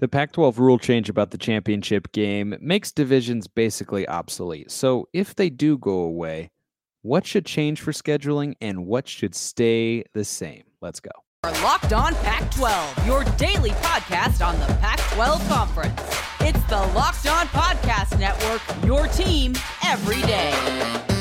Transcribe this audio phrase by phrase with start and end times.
[0.00, 4.72] The Pac 12 rule change about the championship game makes divisions basically obsolete.
[4.72, 6.50] So, if they do go away,
[7.02, 10.64] what should change for scheduling and what should stay the same?
[10.80, 11.12] Let's go.
[11.62, 16.00] Locked On Pac 12, your daily podcast on the Pac 12 Conference.
[16.40, 19.54] It's the Locked On Podcast Network, your team
[19.84, 21.13] every day.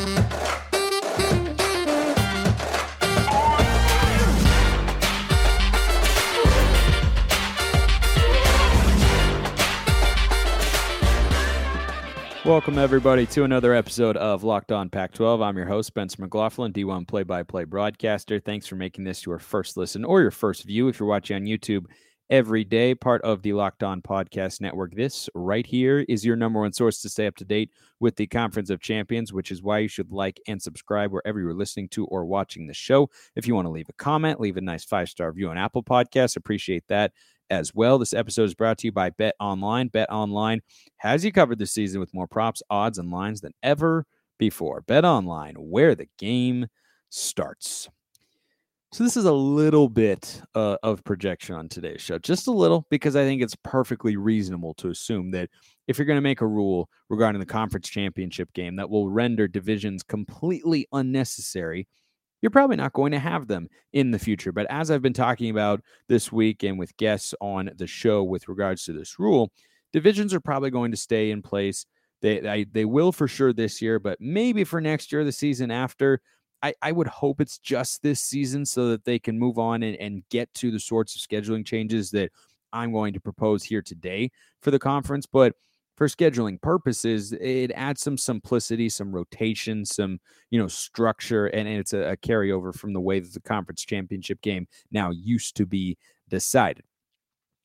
[12.46, 15.42] Welcome, everybody, to another episode of Locked On Pac 12.
[15.42, 18.38] I'm your host, Spencer McLaughlin, D1 play by play broadcaster.
[18.38, 21.44] Thanks for making this your first listen or your first view if you're watching on
[21.44, 21.86] YouTube
[22.30, 24.94] every day, part of the Locked On Podcast Network.
[24.94, 27.72] This right here is your number one source to stay up to date
[28.02, 31.54] with the Conference of Champions, which is why you should like and subscribe wherever you're
[31.54, 33.10] listening to or watching the show.
[33.38, 35.82] If you want to leave a comment, leave a nice five star review on Apple
[35.84, 36.36] Podcasts.
[36.36, 37.14] Appreciate that
[37.54, 38.00] as well.
[38.00, 39.88] This episode is brought to you by Bet Online.
[39.88, 40.62] Bet Online
[40.98, 44.06] has you covered this season with more props, odds, and lines than ever
[44.40, 44.82] before.
[44.82, 46.68] Bet Online, where the game
[47.10, 47.88] starts.
[48.92, 52.86] So, this is a little bit uh, of projection on today's show, just a little,
[52.90, 55.50] because I think it's perfectly reasonable to assume that
[55.88, 59.48] if you're going to make a rule regarding the conference championship game that will render
[59.48, 61.88] divisions completely unnecessary,
[62.44, 64.52] you're probably not going to have them in the future.
[64.52, 68.50] But as I've been talking about this week and with guests on the show with
[68.50, 69.50] regards to this rule,
[69.94, 71.86] divisions are probably going to stay in place.
[72.22, 75.72] They, I, they will for sure this year, but maybe for next year, the season
[75.72, 76.20] after.
[76.62, 79.96] I, I would hope it's just this season so that they can move on and,
[79.98, 82.32] and get to the sorts of scheduling changes that
[82.74, 85.26] I'm going to propose here today for the conference.
[85.26, 85.54] But
[85.96, 91.94] for scheduling purposes, it adds some simplicity, some rotation, some you know structure, and, it's
[91.94, 95.98] a, a carryover from the way that the conference championship game now used to be
[96.30, 96.84] decided.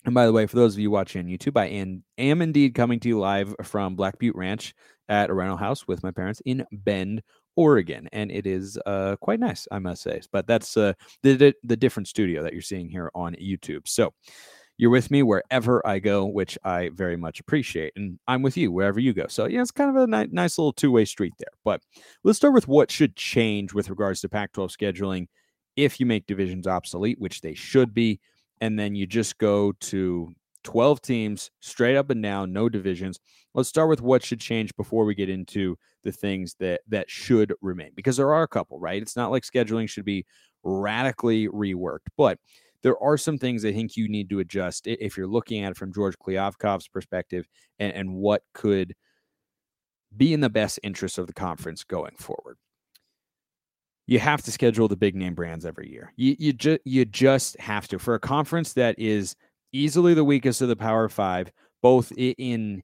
[0.05, 2.75] And by the way, for those of you watching on YouTube, I am, am indeed
[2.75, 4.75] coming to you live from Black Butte Ranch
[5.09, 7.23] at a rental house with my parents in Bend,
[7.57, 10.21] Oregon, and it is uh, quite nice, I must say.
[10.31, 13.89] But that's uh, the the different studio that you're seeing here on YouTube.
[13.89, 14.15] So
[14.79, 17.93] you're with me wherever I go, which I very much appreciate.
[17.97, 19.27] And I'm with you wherever you go.
[19.29, 21.49] So, yeah, it's kind of a ni- nice little two way street there.
[21.65, 21.83] But
[22.23, 25.27] let's start with what should change with regards to Pac 12 scheduling
[25.77, 28.21] if you make divisions obsolete, which they should be.
[28.61, 33.19] And then you just go to 12 teams straight up and down, no divisions.
[33.55, 37.53] Let's start with what should change before we get into the things that that should
[37.61, 39.03] remain because there are a couple, right?
[39.03, 40.25] It's not like scheduling should be
[40.63, 42.39] radically reworked, but
[42.83, 45.77] there are some things I think you need to adjust if you're looking at it
[45.77, 47.47] from George Kliavkoff's perspective
[47.79, 48.95] and, and what could
[50.17, 52.57] be in the best interest of the conference going forward.
[54.07, 56.13] You have to schedule the big name brands every year.
[56.17, 59.37] You you just you just have to for a conference that is
[59.73, 61.53] easily the weakest of the Power Five,
[61.83, 62.83] both in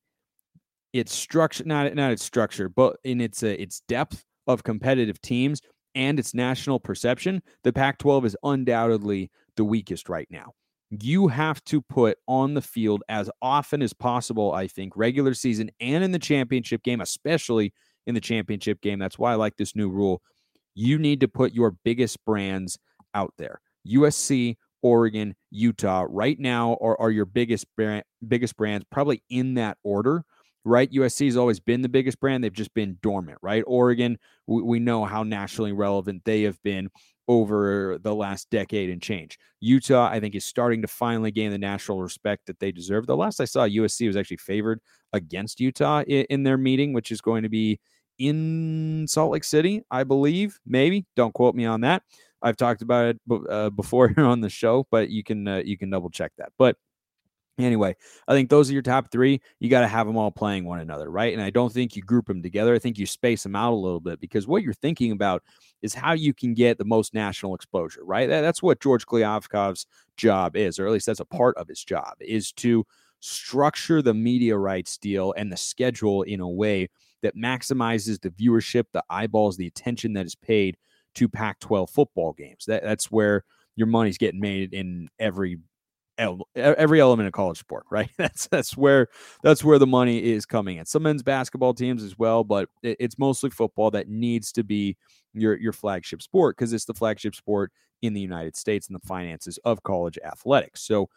[0.92, 5.62] its structure, not not its structure, but in its uh, its depth of competitive teams
[5.94, 7.40] and its national perception.
[7.62, 10.52] The Pac-12 is undoubtedly the weakest right now.
[10.90, 15.70] You have to put on the field as often as possible, I think, regular season
[15.80, 17.72] and in the championship game, especially
[18.06, 18.98] in the championship game.
[18.98, 20.22] That's why I like this new rule.
[20.74, 22.78] You need to put your biggest brands
[23.14, 23.60] out there.
[23.88, 29.78] USC, Oregon, Utah, right now are, are your biggest brand, biggest brands, probably in that
[29.82, 30.24] order
[30.64, 30.90] right?
[30.90, 32.42] USC has always been the biggest brand.
[32.42, 33.62] They've just been dormant, right?
[33.66, 36.90] Oregon, we, we, know how nationally relevant they have been
[37.28, 39.38] over the last decade and change.
[39.60, 43.06] Utah, I think, is starting to finally gain the national respect that they deserve.
[43.06, 44.80] The last I saw, USC was actually favored
[45.12, 47.80] against Utah in, in their meeting, which is going to be
[48.18, 50.58] in Salt Lake City, I believe.
[50.66, 52.02] Maybe don't quote me on that.
[52.42, 55.78] I've talked about it uh, before here on the show, but you can uh, you
[55.78, 56.52] can double check that.
[56.58, 56.76] But
[57.56, 57.94] Anyway,
[58.26, 59.40] I think those are your top three.
[59.60, 61.32] You got to have them all playing one another, right?
[61.32, 62.74] And I don't think you group them together.
[62.74, 65.44] I think you space them out a little bit because what you're thinking about
[65.80, 68.28] is how you can get the most national exposure, right?
[68.28, 72.14] That's what George Kliavkoff's job is, or at least that's a part of his job,
[72.18, 72.84] is to
[73.20, 76.88] structure the media rights deal and the schedule in a way
[77.22, 80.76] that maximizes the viewership, the eyeballs, the attention that is paid
[81.14, 82.64] to Pac 12 football games.
[82.66, 83.44] That, that's where
[83.76, 85.58] your money's getting made in every
[86.18, 88.10] every element of college sport, right?
[88.16, 89.08] That's that's where
[89.42, 90.86] that's where the money is coming in.
[90.86, 94.96] Some men's basketball teams as well, but it's mostly football that needs to be
[95.32, 97.72] your your flagship sport because it's the flagship sport
[98.02, 100.82] in the United States and the finances of college athletics.
[100.82, 101.08] So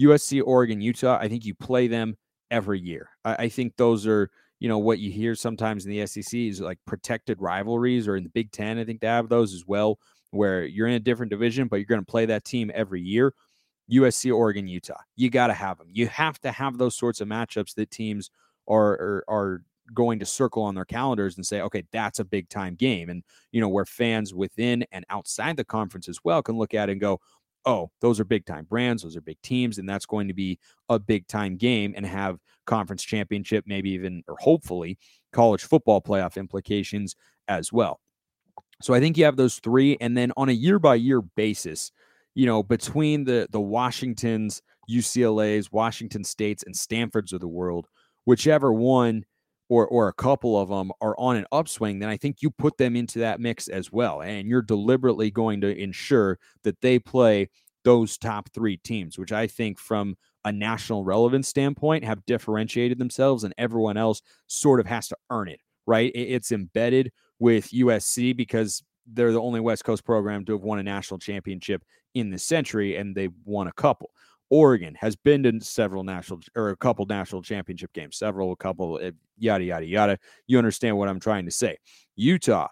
[0.00, 2.16] USC, Oregon, Utah, I think you play them
[2.50, 3.10] every year.
[3.24, 6.60] I, I think those are you know what you hear sometimes in the SEC is
[6.60, 9.98] like protected rivalries, or in the Big Ten, I think they have those as well,
[10.30, 13.32] where you're in a different division, but you're going to play that team every year
[13.90, 15.00] USC, Oregon, Utah.
[15.16, 15.88] You got to have them.
[15.90, 18.30] You have to have those sorts of matchups that teams
[18.68, 22.48] are, are, are going to circle on their calendars and say, okay, that's a big
[22.48, 23.08] time game.
[23.08, 26.88] And, you know, where fans within and outside the conference as well can look at
[26.88, 27.20] it and go,
[27.66, 30.58] oh, those are big time brands, those are big teams, and that's going to be
[30.88, 34.98] a big time game and have conference championship, maybe even, or hopefully,
[35.32, 37.16] college football playoff implications
[37.48, 38.00] as well.
[38.82, 39.96] So I think you have those three.
[40.00, 41.92] And then on a year by year basis,
[42.34, 47.86] you know, between the the Washingtons, UCLA's, Washington States, and Stanfords of the world,
[48.24, 49.24] whichever one
[49.68, 52.76] or or a couple of them are on an upswing, then I think you put
[52.76, 54.20] them into that mix as well.
[54.20, 57.48] And you're deliberately going to ensure that they play
[57.84, 63.44] those top three teams, which I think from a national relevance standpoint have differentiated themselves
[63.44, 66.10] and everyone else sort of has to earn it, right?
[66.14, 70.82] It's embedded with USC because they're the only West Coast program to have won a
[70.82, 71.82] national championship
[72.14, 74.10] in the century, and they've won a couple.
[74.50, 78.98] Oregon has been to several national or a couple national championship games, several, a couple,
[79.00, 80.18] eh, yada, yada, yada.
[80.48, 81.78] You understand what I'm trying to say.
[82.16, 82.66] Utah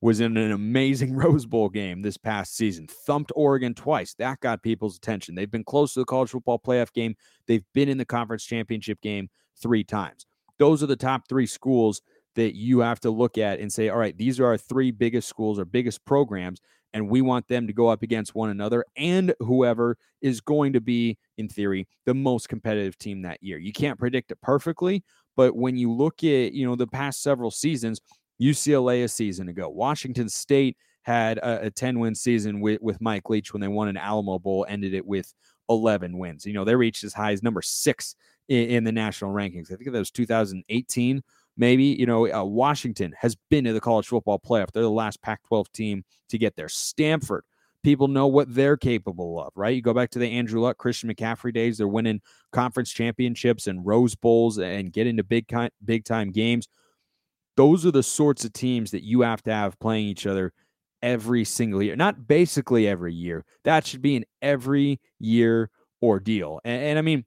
[0.00, 4.14] was in an amazing Rose Bowl game this past season, thumped Oregon twice.
[4.14, 5.34] That got people's attention.
[5.34, 7.14] They've been close to the college football playoff game,
[7.46, 9.28] they've been in the conference championship game
[9.60, 10.26] three times.
[10.58, 12.02] Those are the top three schools
[12.36, 15.28] that you have to look at and say, all right, these are our three biggest
[15.28, 16.60] schools, our biggest programs,
[16.92, 20.80] and we want them to go up against one another and whoever is going to
[20.80, 23.58] be, in theory, the most competitive team that year.
[23.58, 25.04] You can't predict it perfectly,
[25.36, 28.00] but when you look at, you know, the past several seasons,
[28.40, 33.28] UCLA a season ago, Washington State had a, a 10 win season with, with Mike
[33.30, 35.32] Leach when they won an Alamo Bowl, ended it with
[35.68, 36.44] 11 wins.
[36.44, 38.14] You know, they reached as high as number six
[38.48, 39.72] in, in the national rankings.
[39.72, 41.22] I think that was 2018
[41.60, 44.72] maybe you know uh, washington has been to the college football playoff.
[44.72, 46.68] They're the last pac 12 team to get there.
[46.68, 47.44] Stanford
[47.82, 49.76] people know what they're capable of right?
[49.76, 52.20] You go back to the andrew luck christian mccaffrey days they're winning
[52.50, 55.46] conference championships and rose bowls and get into big
[55.84, 56.66] big time games.
[57.56, 60.52] Those are the sorts of teams that you have to have playing each other
[61.02, 61.96] every single year.
[61.96, 63.44] Not basically every year.
[63.64, 65.70] That should be an every year
[66.02, 66.60] ordeal.
[66.64, 67.24] And, and i mean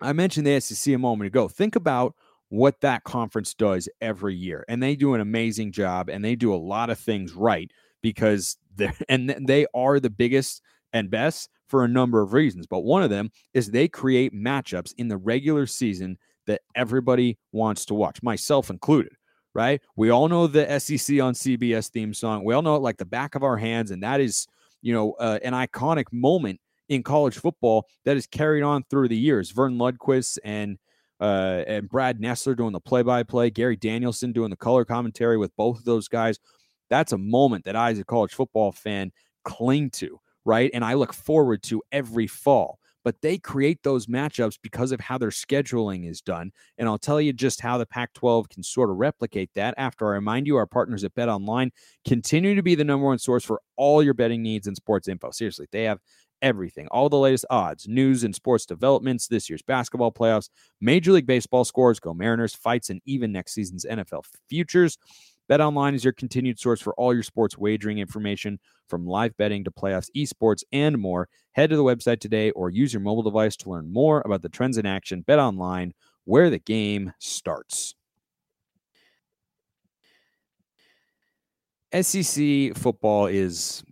[0.00, 1.48] i mentioned the sec a moment ago.
[1.48, 2.14] Think about
[2.50, 4.64] what that conference does every year.
[4.68, 7.70] And they do an amazing job and they do a lot of things right
[8.02, 10.62] because they're and they are the biggest
[10.92, 12.66] and best for a number of reasons.
[12.66, 16.16] But one of them is they create matchups in the regular season
[16.46, 19.12] that everybody wants to watch, myself included.
[19.54, 19.80] Right?
[19.96, 22.44] We all know the SEC on CBS theme song.
[22.44, 24.46] We all know it like the back of our hands, and that is,
[24.82, 29.16] you know, uh, an iconic moment in college football that is carried on through the
[29.16, 29.50] years.
[29.50, 30.78] Verne Lundquist and
[31.20, 35.36] uh, and Brad Nessler doing the play by play, Gary Danielson doing the color commentary
[35.36, 36.38] with both of those guys.
[36.90, 39.12] That's a moment that I, as a college football fan,
[39.44, 40.70] cling to, right?
[40.72, 42.78] And I look forward to every fall.
[43.04, 46.50] But they create those matchups because of how their scheduling is done.
[46.76, 50.08] And I'll tell you just how the Pac 12 can sort of replicate that after
[50.08, 51.70] I remind you our partners at Bet Online
[52.06, 55.30] continue to be the number one source for all your betting needs and sports info.
[55.30, 56.00] Seriously, they have
[56.42, 60.50] everything, all the latest odds, news, and sports developments, this year's basketball playoffs,
[60.80, 64.98] Major League Baseball scores, go Mariners, fights, and even next season's NFL futures.
[65.48, 68.58] Bet Online is your continued source for all your sports wagering information
[68.88, 71.28] from live betting to playoffs, esports, and more.
[71.52, 74.50] Head to the website today or use your mobile device to learn more about the
[74.50, 75.22] trends in action.
[75.22, 75.94] Bet Online,
[76.24, 77.94] where the game starts.
[81.98, 83.82] SEC football is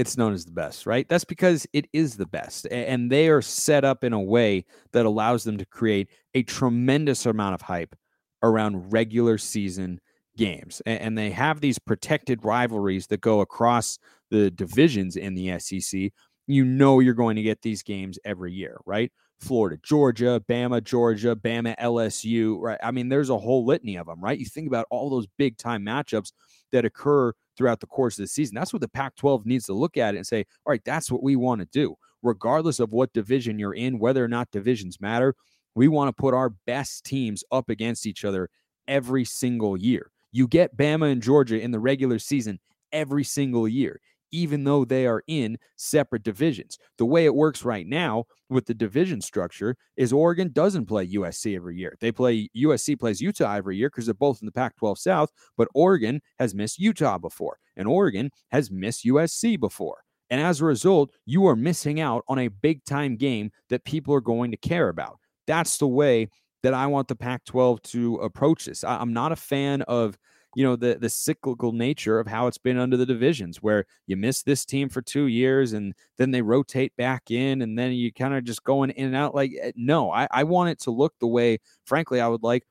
[0.00, 1.06] it's known as the best, right?
[1.10, 2.66] That's because it is the best.
[2.70, 7.26] And they are set up in a way that allows them to create a tremendous
[7.26, 7.94] amount of hype
[8.42, 10.00] around regular season
[10.38, 10.80] games.
[10.86, 13.98] And they have these protected rivalries that go across
[14.30, 16.12] the divisions in the SEC.
[16.46, 19.12] You know you're going to get these games every year, right?
[19.38, 22.78] Florida, Georgia, Bama, Georgia, Bama, LSU, right?
[22.82, 24.38] I mean, there's a whole litany of them, right?
[24.38, 26.32] You think about all those big time matchups
[26.72, 28.54] that occur throughout the course of the season.
[28.54, 31.22] That's what the Pac 12 needs to look at and say, all right, that's what
[31.22, 31.94] we want to do.
[32.22, 35.34] Regardless of what division you're in, whether or not divisions matter,
[35.74, 38.48] we want to put our best teams up against each other
[38.88, 40.10] every single year.
[40.32, 42.60] You get Bama and Georgia in the regular season
[42.92, 44.00] every single year
[44.32, 46.78] even though they are in separate divisions.
[46.98, 51.56] The way it works right now with the division structure is Oregon doesn't play USC
[51.56, 51.96] every year.
[52.00, 55.30] They play USC plays Utah every year because they're both in the Pac 12 South,
[55.56, 60.02] but Oregon has missed Utah before, and Oregon has missed USC before.
[60.30, 64.14] And as a result, you are missing out on a big time game that people
[64.14, 65.18] are going to care about.
[65.46, 66.28] That's the way
[66.62, 68.84] that I want the Pac 12 to approach this.
[68.84, 70.16] I'm not a fan of
[70.54, 74.16] you know the the cyclical nature of how it's been under the divisions where you
[74.16, 78.12] miss this team for two years and then they rotate back in and then you
[78.12, 80.90] kind of just going in and out like eh, no I, I want it to
[80.90, 82.64] look the way frankly i would like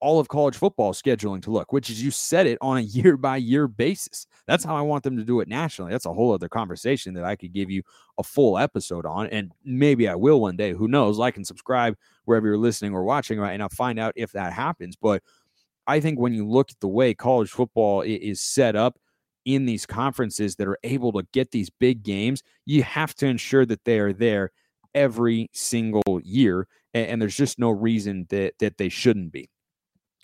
[0.00, 3.16] all of college football scheduling to look, which is you set it on a year
[3.16, 4.26] by year basis.
[4.46, 5.90] That's how I want them to do it nationally.
[5.90, 7.82] That's a whole other conversation that I could give you
[8.16, 9.26] a full episode on.
[9.28, 10.72] And maybe I will one day.
[10.72, 11.18] Who knows?
[11.18, 14.52] Like and subscribe wherever you're listening or watching right and i'll Find out if that
[14.52, 14.96] happens.
[14.96, 15.22] But
[15.88, 18.98] I think when you look at the way college football is set up
[19.46, 23.64] in these conferences that are able to get these big games, you have to ensure
[23.64, 24.50] that they are there
[24.94, 26.68] every single year.
[26.92, 29.48] And, there's just no reason that that they shouldn't be.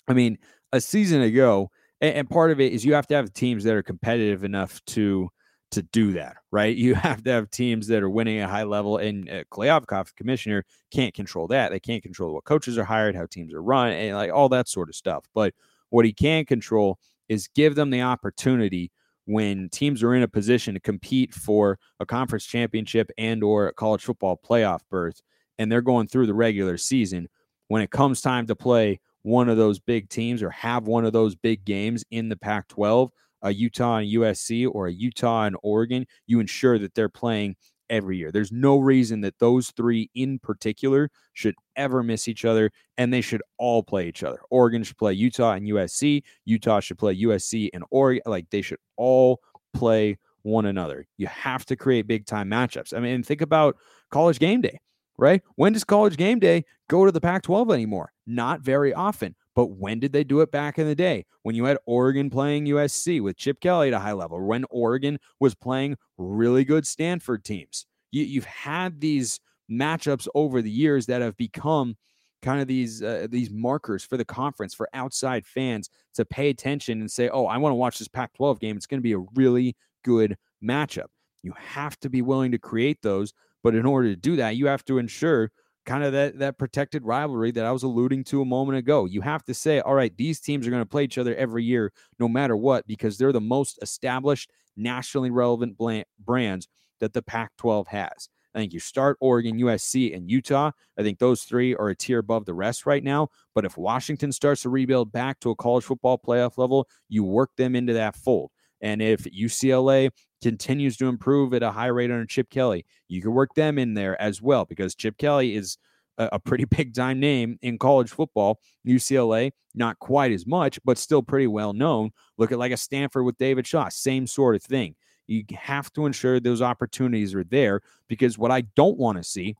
[0.07, 0.39] I mean,
[0.73, 3.75] a season ago, and, and part of it is you have to have teams that
[3.75, 5.31] are competitive enough to
[5.75, 6.75] to do that, right?
[6.75, 10.07] You have to have teams that are winning at a high level, and uh, Kliavkoff,
[10.07, 11.71] the commissioner, can't control that.
[11.71, 14.69] They can't control what coaches are hired, how teams are run, and like all that
[14.69, 15.25] sort of stuff.
[15.35, 15.55] But
[15.91, 18.91] what he can control is give them the opportunity
[19.27, 23.73] when teams are in a position to compete for a conference championship and or a
[23.73, 25.23] college football playoff berth,
[25.59, 27.29] and they're going through the regular season.
[27.69, 31.15] When it comes time to play one of those big teams or have one of
[31.15, 33.11] those big games in the Pac 12,
[33.45, 37.55] a Utah and USC or a Utah and Oregon, you ensure that they're playing
[37.91, 38.33] every year.
[38.33, 43.21] There's no reason that those three in particular should ever miss each other, and they
[43.21, 44.41] should all play each other.
[44.51, 46.23] Oregon should play Utah and USC.
[46.45, 48.23] Utah should play USC and Oregon.
[48.27, 49.41] Like they should all
[49.75, 51.07] play one another.
[51.19, 52.97] You have to create big time matchups.
[52.97, 53.77] I mean, think about
[54.11, 54.81] college game day
[55.19, 55.43] right?
[55.57, 58.13] When does college game day go to the Pac 12 anymore?
[58.27, 59.35] Not very often.
[59.55, 61.27] But when did they do it back in the day?
[61.43, 65.19] When you had Oregon playing USC with Chip Kelly at a high level, when Oregon
[65.41, 67.87] was playing really good Stanford teams.
[68.11, 71.97] You, you've had these matchups over the years that have become
[72.43, 77.01] kind of these uh, these markers for the conference for outside fans to pay attention
[77.01, 78.77] and say, "Oh, I want to watch this Pac-12 game.
[78.77, 81.07] It's going to be a really good matchup."
[81.43, 83.33] You have to be willing to create those
[83.65, 85.51] but in order to do that, you have to ensure
[85.85, 89.05] kind of that that protected rivalry that I was alluding to a moment ago.
[89.05, 91.65] You have to say, all right, these teams are going to play each other every
[91.65, 95.77] year, no matter what, because they're the most established, nationally relevant
[96.19, 96.69] brands
[97.01, 98.29] that the Pac-12 has.
[98.55, 100.71] I think you start Oregon, USC, and Utah.
[100.97, 103.29] I think those three are a tier above the rest right now.
[103.53, 107.51] But if Washington starts to rebuild back to a college football playoff level, you work
[107.57, 108.53] them into that fold.
[108.85, 110.11] And if UCLA
[110.43, 113.95] continues to improve at a high rate under Chip Kelly, you can work them in
[113.95, 115.79] there as well because Chip Kelly is
[116.19, 118.61] a, a pretty big time name in college football.
[118.87, 122.11] UCLA, not quite as much, but still pretty well known.
[122.37, 124.95] Look at like a Stanford with David Shaw, same sort of thing.
[125.27, 129.57] You have to ensure those opportunities are there because what I don't want to see,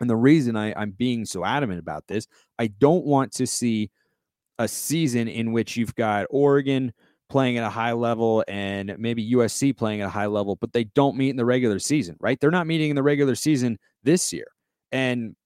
[0.00, 2.26] and the reason I, I'm being so adamant about this,
[2.58, 3.90] I don't want to see
[4.58, 6.94] a season in which you've got Oregon,
[7.28, 10.84] playing at a high level and maybe USC playing at a high level, but they
[10.84, 12.38] don't meet in the regular season, right?
[12.40, 14.46] They're not meeting in the regular season this year.
[14.92, 15.36] And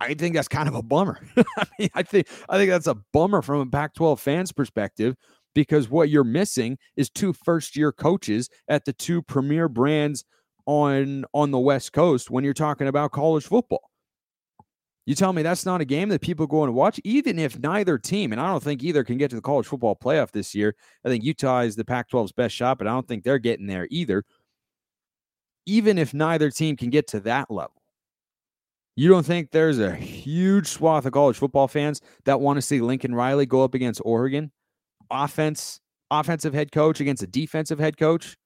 [0.00, 1.20] I think that's kind of a bummer.
[1.36, 5.14] I mean, I think I think that's a bummer from a Pac-12 fans perspective
[5.54, 10.24] because what you're missing is two first-year coaches at the two premier brands
[10.66, 13.91] on on the West Coast when you're talking about college football.
[15.04, 17.98] You tell me that's not a game that people go and watch, even if neither
[17.98, 20.76] team, and I don't think either can get to the college football playoff this year.
[21.04, 23.66] I think Utah is the Pac 12's best shot, but I don't think they're getting
[23.66, 24.24] there either.
[25.66, 27.82] Even if neither team can get to that level,
[28.94, 32.80] you don't think there's a huge swath of college football fans that want to see
[32.80, 34.52] Lincoln Riley go up against Oregon?
[35.10, 35.80] Offense,
[36.10, 38.36] offensive head coach against a defensive head coach?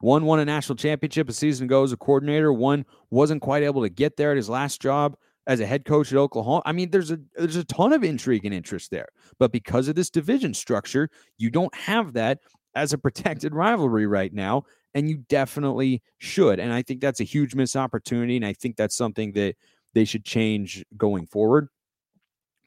[0.00, 2.52] One won a national championship a season ago as a coordinator.
[2.52, 5.16] One wasn't quite able to get there at his last job
[5.46, 6.62] as a head coach at Oklahoma.
[6.64, 9.08] I mean, there's a there's a ton of intrigue and interest there.
[9.38, 12.38] But because of this division structure, you don't have that
[12.74, 14.64] as a protected rivalry right now.
[14.94, 16.58] And you definitely should.
[16.58, 18.36] And I think that's a huge missed opportunity.
[18.36, 19.54] And I think that's something that
[19.94, 21.68] they should change going forward.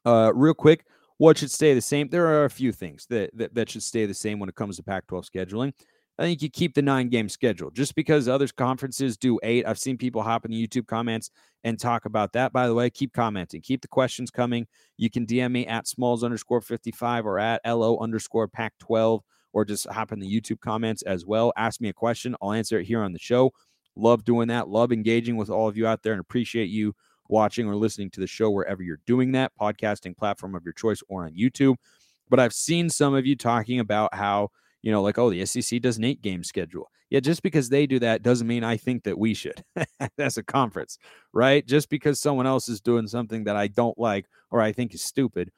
[0.06, 0.86] Uh, real quick,
[1.18, 2.10] what should stay the same?
[2.10, 4.78] There are a few things that, that, that should stay the same when it comes
[4.78, 5.74] to Pac 12 scheduling.
[6.20, 9.66] I think you keep the nine game schedule just because other conferences do eight.
[9.66, 11.32] I've seen people hop in the YouTube comments
[11.64, 12.54] and talk about that.
[12.54, 14.68] By the way, keep commenting, keep the questions coming.
[14.98, 19.66] You can DM me at smalls underscore 55 or at LO underscore pack 12 or
[19.66, 21.52] just hop in the YouTube comments as well.
[21.58, 22.36] Ask me a question.
[22.42, 23.52] I'll answer it here on the show.
[23.96, 24.68] Love doing that.
[24.68, 26.94] Love engaging with all of you out there and appreciate you
[27.30, 31.02] watching or listening to the show wherever you're doing that, podcasting platform of your choice
[31.08, 31.76] or on YouTube.
[32.30, 34.50] But I've seen some of you talking about how
[34.84, 36.92] you know, like, oh, the SEC does an eight game schedule.
[37.10, 39.64] Yeah, just because they do that doesn't mean I think that we should
[40.18, 40.98] That's a conference,
[41.32, 41.66] right?
[41.66, 45.04] Just because someone else is doing something that I don't like or I think is
[45.04, 45.52] stupid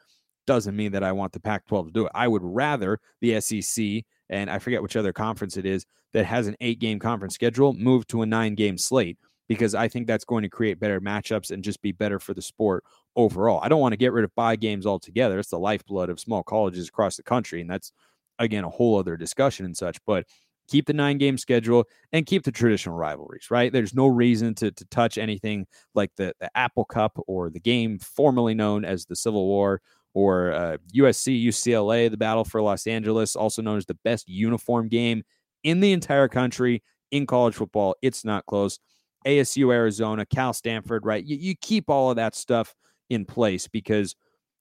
[0.46, 2.12] doesn't mean that I want the Pac 12 to do it.
[2.14, 6.48] I would rather the SEC and I forget which other conference it is that has
[6.48, 9.18] an eight game conference schedule move to a nine game slate
[9.48, 12.42] because I think that's going to create better matchups and just be better for the
[12.42, 12.84] sport
[13.16, 13.60] overall.
[13.64, 15.40] I don't want to get rid of bye games altogether.
[15.40, 17.62] It's the lifeblood of small colleges across the country.
[17.62, 17.92] And that's,
[18.40, 19.98] again, a whole other discussion and such.
[20.06, 20.26] But
[20.68, 23.72] keep the nine game schedule and keep the traditional rivalries, right?
[23.72, 28.00] There's no reason to, to touch anything like the, the Apple Cup or the game
[28.00, 29.82] formerly known as the Civil War
[30.14, 34.88] or uh, USC, UCLA, the Battle for Los Angeles, also known as the best uniform
[34.88, 35.24] game
[35.64, 37.96] in the entire country in college football.
[38.02, 38.80] It's not close.
[39.28, 41.24] ASU, Arizona, Cal, Stanford, right?
[41.24, 42.74] You, you keep all of that stuff
[43.10, 44.16] in place because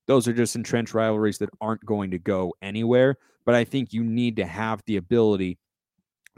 [0.06, 3.16] those are just entrenched rivalries that aren't going to go anywhere.
[3.46, 5.58] But I think you need to have the ability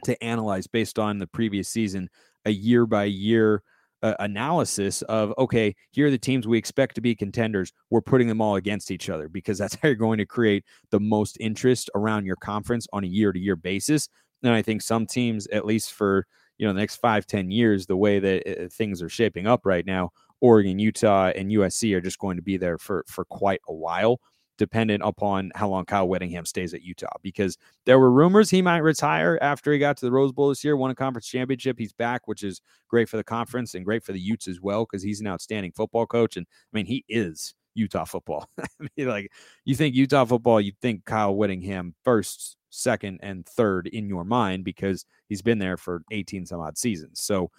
[0.04, 2.08] to analyze based on the previous season
[2.44, 3.62] a year by year
[4.02, 7.72] uh, analysis of okay, here are the teams we expect to be contenders.
[7.90, 11.00] We're putting them all against each other because that's how you're going to create the
[11.00, 14.08] most interest around your conference on a year to year basis.
[14.42, 16.26] And I think some teams, at least for
[16.58, 19.62] you know the next five ten years, the way that uh, things are shaping up
[19.64, 20.10] right now,
[20.40, 24.20] Oregon, Utah, and USC are just going to be there for for quite a while
[24.58, 28.78] dependent upon how long Kyle Whittingham stays at Utah because there were rumors he might
[28.78, 31.78] retire after he got to the Rose Bowl this year, won a conference championship.
[31.78, 34.84] He's back, which is great for the conference and great for the Utes as well
[34.84, 36.36] because he's an outstanding football coach.
[36.36, 38.48] And I mean, he is Utah football.
[38.60, 39.30] I mean, like
[39.64, 44.64] you think Utah football, you think Kyle Whittingham first, second, and third in your mind
[44.64, 47.20] because he's been there for 18 some odd seasons.
[47.20, 47.50] So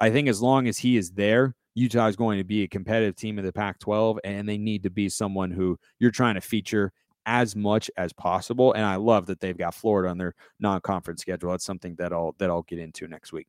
[0.00, 3.16] I think as long as he is there, Utah is going to be a competitive
[3.16, 6.40] team in the Pac 12, and they need to be someone who you're trying to
[6.40, 6.92] feature
[7.26, 8.72] as much as possible.
[8.72, 11.50] And I love that they've got Florida on their non conference schedule.
[11.50, 13.46] That's something that I'll, that I'll get into next week.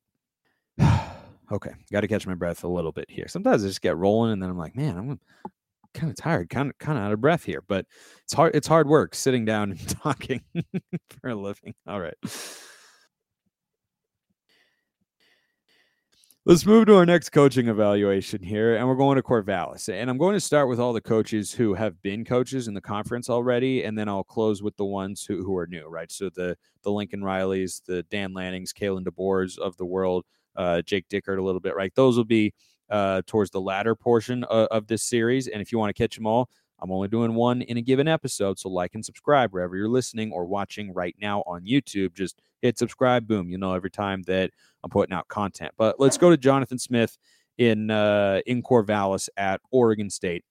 [1.52, 1.72] okay.
[1.92, 3.28] Got to catch my breath a little bit here.
[3.28, 5.20] Sometimes I just get rolling and then I'm like, man, I'm
[5.94, 7.86] kind of tired, kind of kind of out of breath here, but
[8.24, 10.42] it's hard it's hard work sitting down and talking
[11.22, 11.74] for a living.
[11.88, 12.16] All right.
[16.44, 19.94] Let's move to our next coaching evaluation here, and we're going to Corvallis.
[19.94, 22.82] And I'm going to start with all the coaches who have been coaches in the
[22.82, 26.12] conference already, and then I'll close with the ones who, who are new, right?
[26.12, 30.26] So the the Lincoln Rileys, the Dan Lannings, Kalen DeBoers of the world,
[30.56, 31.94] uh, Jake Dickert a little bit, right?
[31.94, 32.56] Those will be
[32.90, 35.48] uh, towards the latter portion of, of this series.
[35.48, 36.50] And if you want to catch them all,
[36.82, 38.60] I'm only doing one in a given episode.
[38.60, 42.14] So like and subscribe wherever you're listening or watching right now on YouTube.
[42.14, 43.28] Just hit subscribe.
[43.28, 43.50] Boom.
[43.50, 44.52] You know every time that
[44.84, 45.74] I'm putting out content.
[45.78, 47.18] But let's go to Jonathan Smith
[47.58, 50.44] in uh, in Corvallis at Oregon State.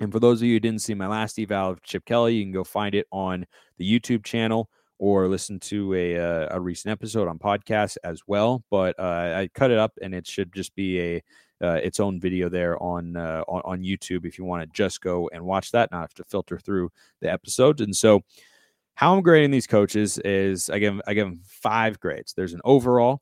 [0.00, 2.44] And for those of you who didn't see my last eval of Chip Kelly, you
[2.44, 3.46] can go find it on
[3.78, 8.62] the YouTube channel or listen to a, uh, a recent episode on podcast as well.
[8.70, 11.22] But uh, I cut it up and it should just be a
[11.62, 15.00] uh, its own video there on, uh, on, on YouTube if you want to just
[15.00, 16.90] go and watch that, not have to filter through
[17.20, 17.80] the episodes.
[17.80, 18.22] And so,
[18.94, 22.32] how I'm grading these coaches is I give I give them five grades.
[22.32, 23.20] There's an overall,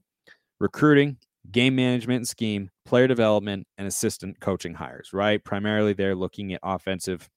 [0.61, 1.17] recruiting,
[1.51, 5.13] game management and scheme, player development, and assistant coaching hires.
[5.13, 7.29] Right, primarily they're looking at offensive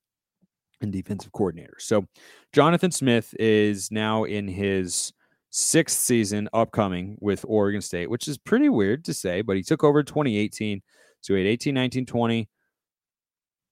[0.80, 1.80] and defensive coordinators.
[1.80, 2.06] So,
[2.52, 5.12] Jonathan Smith is now in his
[5.50, 9.84] sixth season upcoming with Oregon State, which is pretty weird to say, but he took
[9.84, 10.82] over 2018.
[11.20, 12.48] So he had 18, 19, 20,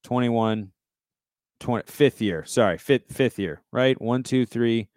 [0.04, 0.72] 21,
[1.60, 2.44] 20, fifth year.
[2.44, 4.00] Sorry, fifth, fifth year, right?
[4.00, 4.88] One, two, three,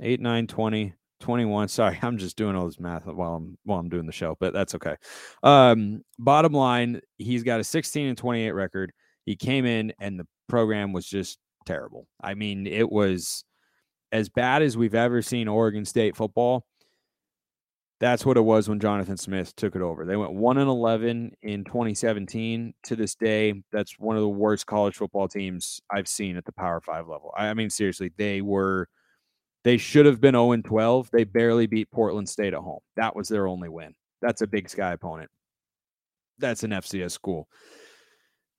[0.00, 1.68] eight, nine, 20, 21.
[1.68, 4.52] Sorry, I'm just doing all this math while I'm while I'm doing the show, but
[4.52, 4.96] that's okay.
[5.42, 8.92] Um, bottom line, he's got a 16 and 28 record.
[9.24, 12.06] He came in and the program was just terrible.
[12.22, 13.44] I mean, it was
[14.14, 16.64] as bad as we've ever seen Oregon State football.
[17.98, 20.06] That's what it was when Jonathan Smith took it over.
[20.06, 23.62] They went 1 and 11 in 2017 to this day.
[23.72, 27.32] That's one of the worst college football teams I've seen at the Power 5 level.
[27.36, 28.88] I mean seriously, they were
[29.64, 31.10] they should have been 0 and 12.
[31.10, 32.80] They barely beat Portland State at home.
[32.96, 33.94] That was their only win.
[34.22, 35.30] That's a Big Sky opponent.
[36.38, 37.48] That's an FCS school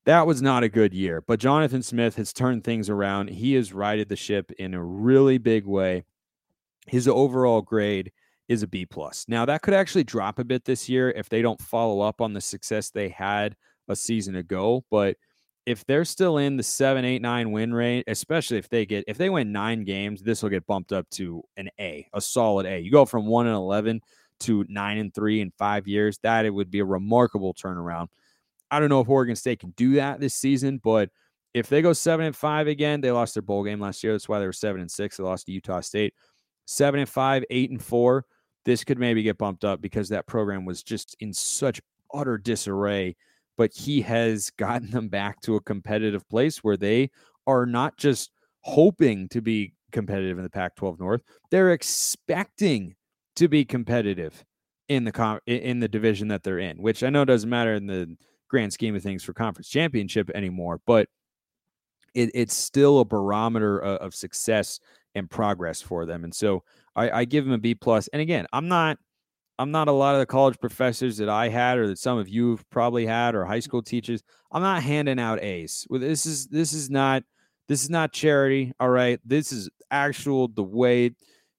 [0.05, 1.21] that was not a good year.
[1.21, 3.29] But Jonathan Smith has turned things around.
[3.29, 6.05] He has righted the ship in a really big way.
[6.87, 8.11] His overall grade
[8.47, 9.25] is a B plus.
[9.27, 12.33] Now that could actually drop a bit this year if they don't follow up on
[12.33, 13.55] the success they had
[13.87, 14.85] a season ago.
[14.91, 15.17] But
[15.65, 19.17] if they're still in the seven, eight, nine win rate, especially if they get if
[19.17, 22.79] they win nine games, this will get bumped up to an A, a solid A.
[22.79, 24.01] You go from one and eleven
[24.41, 26.19] to nine and three in five years.
[26.21, 28.09] That it would be a remarkable turnaround.
[28.75, 31.09] I don't know if Oregon State can do that this season, but
[31.53, 34.11] if they go seven and five again, they lost their bowl game last year.
[34.11, 35.15] That's why they were seven and six.
[35.15, 36.13] They lost to Utah State.
[36.65, 38.25] Seven and five, eight and four.
[38.65, 41.79] This could maybe get bumped up because that program was just in such
[42.13, 43.15] utter disarray.
[43.55, 47.11] But he has gotten them back to a competitive place where they
[47.47, 48.31] are not just
[48.63, 52.95] hoping to be competitive in the Pac 12 North, they're expecting
[53.37, 54.43] to be competitive
[54.89, 57.87] in the com- in the division that they're in, which I know doesn't matter in
[57.87, 58.17] the
[58.55, 61.09] grand scheme of things for conference championship anymore, but
[62.13, 64.79] it, it's still a barometer of, of, success
[65.13, 66.23] and progress for them.
[66.23, 66.63] And so
[66.95, 68.07] I, I give them a B plus.
[68.09, 68.97] And again, I'm not
[69.59, 72.29] I'm not a lot of the college professors that I had or that some of
[72.29, 74.21] you have probably had or high school teachers.
[74.51, 75.85] I'm not handing out A's.
[75.89, 77.23] Well, this is this is not
[77.67, 78.71] this is not charity.
[78.79, 79.19] All right.
[79.25, 81.11] This is actual the way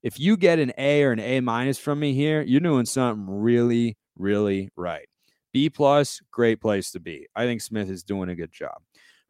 [0.03, 3.27] if you get an A or an A minus from me here, you're doing something
[3.29, 5.09] really, really right.
[5.57, 7.27] B plus, great place to be.
[7.35, 8.77] I think Smith is doing a good job.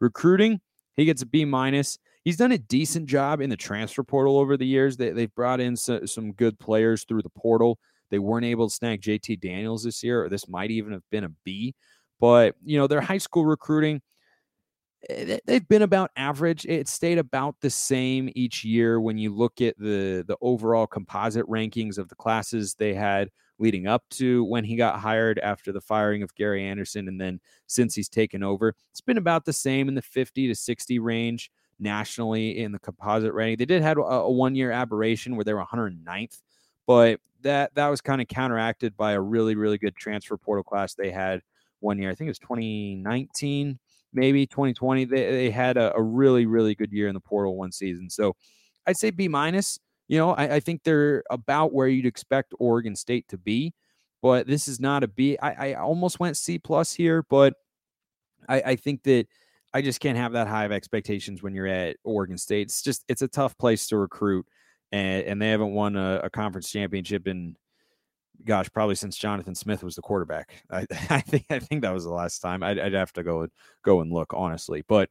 [0.00, 0.60] Recruiting,
[0.96, 2.00] he gets a B minus.
[2.24, 4.96] He's done a decent job in the transfer portal over the years.
[4.96, 7.78] They, they've brought in so, some good players through the portal.
[8.10, 11.22] They weren't able to snag JT Daniels this year, or this might even have been
[11.22, 11.76] a B.
[12.18, 14.02] But, you know, their high school recruiting,
[15.08, 16.66] eh, they've been about average.
[16.66, 21.46] It stayed about the same each year when you look at the the overall composite
[21.46, 25.80] rankings of the classes they had leading up to when he got hired after the
[25.80, 28.74] firing of Gary Anderson and then since he's taken over.
[28.90, 33.34] It's been about the same in the 50 to 60 range nationally in the composite
[33.34, 33.56] rating.
[33.56, 36.42] They did have a, a one-year aberration where they were 109th,
[36.86, 40.94] but that that was kind of counteracted by a really really good transfer portal class
[40.94, 41.42] they had
[41.80, 42.10] one year.
[42.10, 43.78] I think it was 2019,
[44.12, 45.04] maybe 2020.
[45.04, 48.10] They, they had a, a really really good year in the portal one season.
[48.10, 48.36] So
[48.86, 49.78] I'd say B minus.
[50.08, 53.74] You know, I, I, think they're about where you'd expect Oregon State to be,
[54.22, 55.36] but this is not a B.
[55.42, 57.54] I, I almost went C plus here, but
[58.48, 59.26] I, I think that
[59.74, 62.68] I just can't have that high of expectations when you're at Oregon State.
[62.68, 64.46] It's just it's a tough place to recruit,
[64.92, 67.56] and and they haven't won a, a conference championship in
[68.44, 70.62] gosh probably since Jonathan Smith was the quarterback.
[70.70, 72.62] I, I think I think that was the last time.
[72.62, 73.48] I'd, I'd have to go
[73.82, 75.10] go and look honestly, but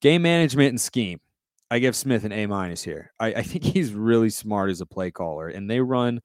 [0.00, 1.20] game management and scheme
[1.74, 3.10] I give Smith an A minus here.
[3.18, 6.20] I, I, think he's really smart as a play caller, and they run,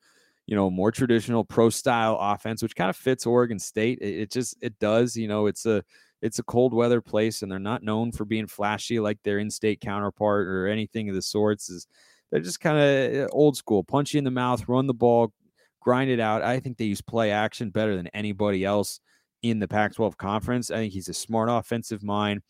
[0.45, 3.97] you know, more traditional pro style offense, which kind of fits Oregon State.
[3.99, 5.17] It, it, just it does.
[5.17, 5.83] You know, it's a
[6.21, 9.49] it's a cold weather place, and they're not known for being flashy like their in
[9.49, 11.67] state counterpart or anything of the sorts.
[11.71, 11.87] Is
[12.29, 15.33] they're just kind of eh, old school, punch you in the mouth, run the ball,
[15.79, 16.43] grind it out.
[16.43, 18.99] I think they use play action better than anybody else
[19.41, 20.69] in the Pac-12 conference.
[20.69, 22.43] I think he's a smart offensive mind.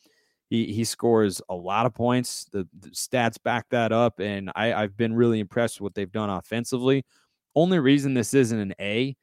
[0.50, 2.46] He he scores a lot of points.
[2.52, 6.12] The, the stats back that up, and I, I've been really impressed with what they've
[6.12, 7.06] done offensively.
[7.56, 9.16] Only reason this isn't an A,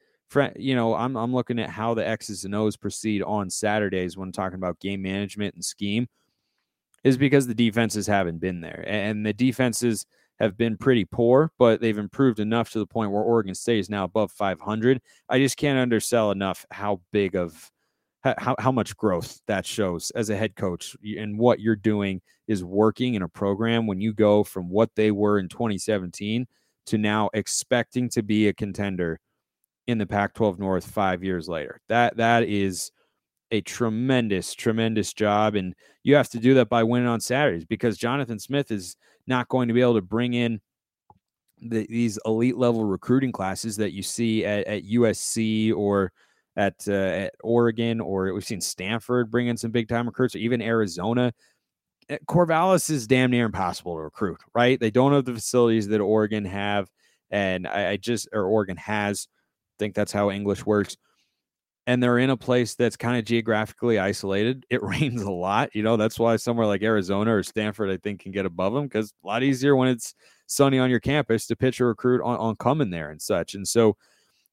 [0.56, 4.32] you know, I'm I'm looking at how the X's and O's proceed on Saturdays when
[4.32, 6.08] talking about game management and scheme,
[7.04, 10.06] is because the defenses haven't been there, and the defenses
[10.38, 13.90] have been pretty poor, but they've improved enough to the point where Oregon State is
[13.90, 15.00] now above 500.
[15.28, 17.70] I just can't undersell enough how big of
[18.38, 22.64] how, how much growth that shows as a head coach and what you're doing is
[22.64, 26.46] working in a program when you go from what they were in 2017
[26.86, 29.18] to now expecting to be a contender
[29.86, 31.80] in the Pac-12 North 5 years later.
[31.88, 32.90] That that is
[33.52, 37.96] a tremendous tremendous job and you have to do that by winning on Saturdays because
[37.96, 40.60] Jonathan Smith is not going to be able to bring in
[41.60, 46.12] the, these elite level recruiting classes that you see at, at USC or
[46.56, 50.38] at, uh, at Oregon, or we've seen Stanford bring in some big time recruits, or
[50.38, 51.32] even Arizona.
[52.08, 54.80] Eh, Corvallis is damn near impossible to recruit, right?
[54.80, 56.88] They don't have the facilities that Oregon have,
[57.30, 59.28] and I, I just or Oregon has.
[59.30, 60.96] I think that's how English works.
[61.88, 64.66] And they're in a place that's kind of geographically isolated.
[64.70, 65.96] It rains a lot, you know.
[65.96, 69.26] That's why somewhere like Arizona or Stanford, I think, can get above them because a
[69.26, 70.14] lot easier when it's
[70.46, 73.54] sunny on your campus to pitch a recruit on, on coming there and such.
[73.54, 73.96] And so,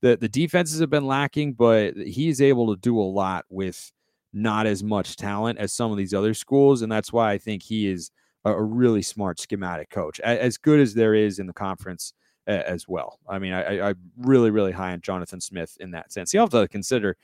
[0.03, 3.91] the the defenses have been lacking, but he's able to do a lot with
[4.33, 7.63] not as much talent as some of these other schools, and that's why I think
[7.63, 8.11] he is
[8.43, 12.13] a, really smart schematic coach, as good as there is in the conference
[12.45, 13.19] as well.
[13.29, 16.33] I mean, I, I really really high on Jonathan Smith in that sense.
[16.33, 17.15] You have to consider,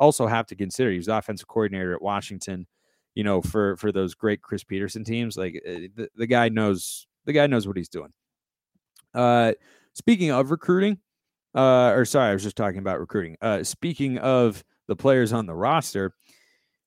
[0.00, 2.66] also have to consider he was offensive coordinator at Washington.
[3.14, 7.06] You know, for for those great Chris Petersen teams, like eh, the, the guy knows
[7.26, 8.12] the guy knows what he's doing.
[9.14, 9.52] Uh,
[9.92, 10.98] speaking of recruiting,
[11.54, 13.36] uh, or sorry, I was just talking about recruiting.
[13.40, 16.14] Uh, speaking of the players on the roster,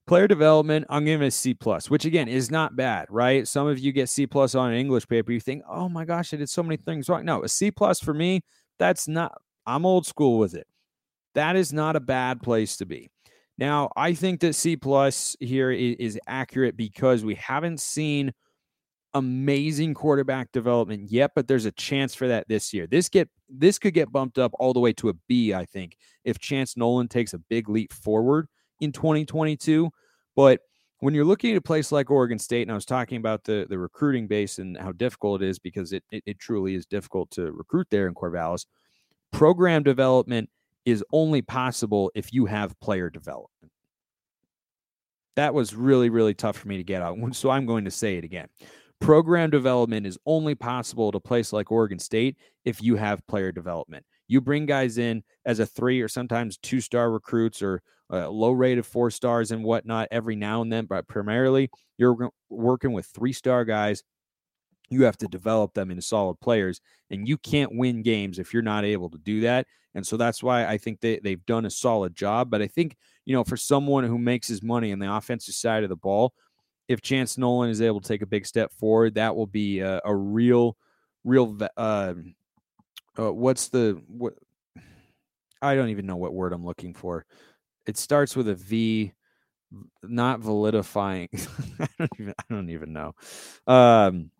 [0.06, 3.46] player development, I'm giving a C plus, which again is not bad, right?
[3.46, 6.32] Some of you get C plus on an English paper, you think, oh my gosh,
[6.32, 7.24] I did so many things wrong.
[7.24, 8.42] No, a C plus for me,
[8.78, 9.40] that's not.
[9.66, 10.66] I'm old school with it.
[11.34, 13.10] That is not a bad place to be.
[13.58, 18.32] Now, I think that C plus here is accurate because we haven't seen
[19.14, 22.86] amazing quarterback development yet, but there's a chance for that this year.
[22.86, 25.96] This get this could get bumped up all the way to a B, I think,
[26.24, 28.48] if Chance Nolan takes a big leap forward
[28.80, 29.90] in 2022.
[30.36, 30.60] But
[31.00, 33.66] when you're looking at a place like Oregon State, and I was talking about the
[33.68, 37.30] the recruiting base and how difficult it is because it it, it truly is difficult
[37.32, 38.66] to recruit there in Corvallis.
[39.32, 40.48] Program development
[40.84, 43.72] is only possible if you have player development.
[45.36, 48.16] That was really really tough for me to get out, so I'm going to say
[48.16, 48.48] it again.
[49.00, 53.52] Program development is only possible at a place like Oregon State if you have player
[53.52, 54.04] development.
[54.26, 57.80] You bring guys in as a three or sometimes two star recruits or
[58.12, 62.30] uh, low rate of four stars and whatnot every now and then, but primarily you're
[62.50, 64.02] working with three star guys.
[64.90, 66.80] You have to develop them into solid players,
[67.10, 69.66] and you can't win games if you're not able to do that.
[69.94, 72.50] And so that's why I think they, they've done a solid job.
[72.50, 75.82] But I think, you know, for someone who makes his money on the offensive side
[75.82, 76.32] of the ball,
[76.88, 80.00] if Chance Nolan is able to take a big step forward, that will be a,
[80.04, 80.76] a real,
[81.22, 81.56] real.
[81.76, 82.14] Uh,
[83.18, 84.34] uh, what's the what?
[85.60, 87.26] I don't even know what word I'm looking for.
[87.86, 89.12] It starts with a V,
[90.02, 91.28] not validifying.
[91.80, 92.34] I don't even.
[92.38, 93.14] I don't even know.
[93.66, 94.30] Um.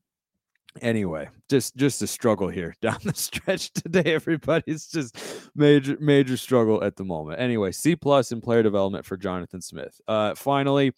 [0.80, 4.14] Anyway, just just a struggle here down the stretch today.
[4.14, 5.18] Everybody's just
[5.54, 7.40] major major struggle at the moment.
[7.40, 10.00] Anyway, C plus in player development for Jonathan Smith.
[10.06, 10.92] Uh, finally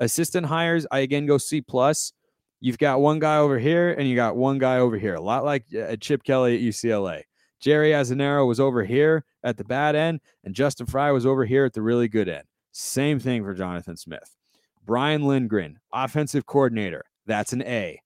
[0.00, 2.12] Assistant hires, I again go C plus.
[2.60, 5.14] You've got one guy over here and you got one guy over here.
[5.14, 7.22] A lot like uh, Chip Kelly at UCLA.
[7.60, 11.64] Jerry Azzinaro was over here at the bad end, and Justin Frye was over here
[11.64, 12.44] at the really good end.
[12.72, 14.36] Same thing for Jonathan Smith.
[14.84, 17.04] Brian Lindgren, offensive coordinator.
[17.26, 18.00] That's an A.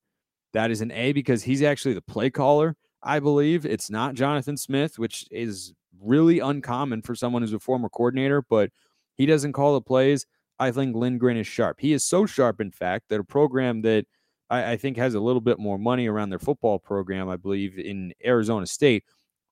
[0.52, 3.64] That is an A because he's actually the play caller, I believe.
[3.66, 8.70] It's not Jonathan Smith, which is really uncommon for someone who's a former coordinator, but
[9.14, 10.26] he doesn't call the plays.
[10.62, 11.81] I think Lindgren is sharp.
[11.81, 14.07] He is so sharp, in fact, that a program that
[14.48, 17.79] I, I think has a little bit more money around their football program, I believe,
[17.79, 19.05] in Arizona State,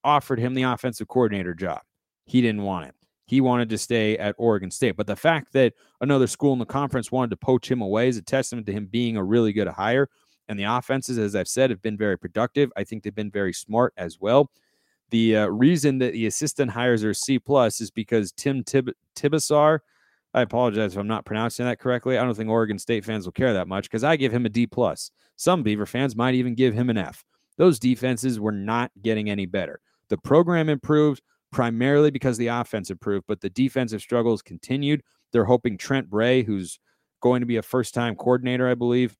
[0.05, 1.81] offered him the offensive coordinator job.
[2.25, 2.95] He didn't want it.
[3.25, 4.95] He wanted to stay at Oregon State.
[4.95, 8.17] But the fact that another school in the conference wanted to poach him away is
[8.17, 10.07] a testament to him being a really good hire.
[10.47, 12.71] And the offenses, as I've said, have been very productive.
[12.77, 14.49] I think they've been very smart as well.
[15.09, 19.79] The uh, reason that the assistant hires are C plus is because Tim Tib- Tibesar
[20.33, 22.17] I apologize if I'm not pronouncing that correctly.
[22.17, 24.49] I don't think Oregon State fans will care that much because I give him a
[24.49, 25.11] D plus.
[25.35, 27.23] Some Beaver fans might even give him an F.
[27.57, 29.81] Those defenses were not getting any better.
[30.09, 35.01] The program improved primarily because the offense improved, but the defensive struggles continued.
[35.33, 36.79] They're hoping Trent Bray, who's
[37.21, 39.15] going to be a first time coordinator, I believe,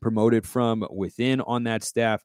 [0.00, 2.22] promoted from within on that staff,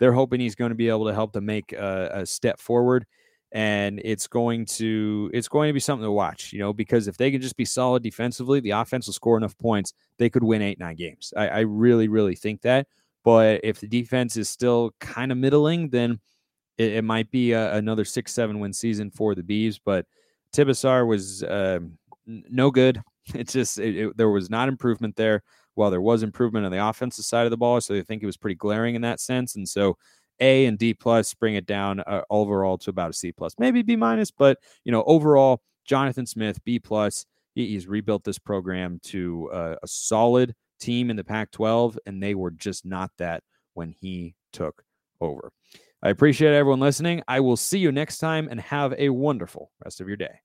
[0.00, 3.06] they're hoping he's going to be able to help to make a, a step forward
[3.54, 7.16] and it's going to it's going to be something to watch you know because if
[7.16, 10.60] they can just be solid defensively the offense will score enough points they could win
[10.60, 11.32] eight nine games.
[11.36, 12.86] I, I really really think that
[13.22, 16.18] but if the defense is still kind of middling then
[16.76, 20.04] it, it might be a, another six seven win season for the bees but
[20.52, 21.78] tibesar was uh,
[22.26, 23.00] no good.
[23.34, 25.42] It's just it, it, there was not improvement there.
[25.76, 28.26] While there was improvement on the offensive side of the ball so i think it
[28.26, 29.96] was pretty glaring in that sense and so
[30.40, 33.82] a and D plus, bring it down uh, overall to about a C plus, maybe
[33.82, 37.26] B minus, but you know overall, Jonathan Smith B plus.
[37.54, 42.34] He, he's rebuilt this program to uh, a solid team in the Pac-12, and they
[42.34, 43.44] were just not that
[43.74, 44.82] when he took
[45.20, 45.52] over.
[46.02, 47.22] I appreciate everyone listening.
[47.28, 50.43] I will see you next time, and have a wonderful rest of your day.